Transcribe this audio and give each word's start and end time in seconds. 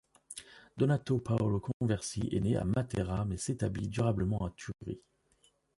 Donato 0.77 1.19
Paolo 1.19 1.59
Conversi 1.59 2.27
est 2.31 2.39
né 2.39 2.57
à 2.57 2.63
Matera 2.65 3.23
mais 3.23 3.37
s'établit 3.37 3.87
durablement 3.87 4.43
à 4.43 4.49
Turi. 4.55 4.99